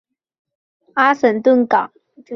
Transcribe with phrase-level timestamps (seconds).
[0.95, 1.91] 阿什顿巷。